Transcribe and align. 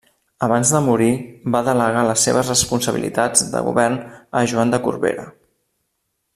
Abans 0.45 0.69
de 0.75 0.79
morir 0.85 1.09
va 1.55 1.61
delegar 1.67 2.05
les 2.07 2.23
seves 2.29 2.49
responsabilitats 2.53 3.45
de 3.55 3.63
govern 3.69 4.01
a 4.41 4.45
Joan 4.55 4.77
de 4.77 4.83
Corbera. 4.89 5.31